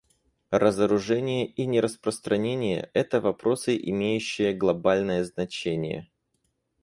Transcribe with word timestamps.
Разоружение 0.49 1.45
и 1.45 1.67
нераспространение— 1.67 2.89
это 2.95 3.21
вопросы, 3.21 3.77
имеющие 3.77 4.51
глобальное 4.51 5.23
значение. 5.25 6.09